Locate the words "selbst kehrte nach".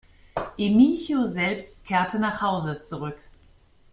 1.27-2.41